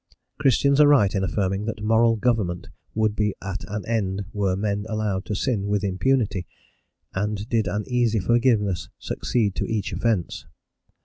[0.39, 4.87] Christians are right in affirming that moral government would be at an end were men
[4.89, 6.47] allowed to sin with impunity,
[7.13, 10.47] and did an easy forgiveness succeed to each offence.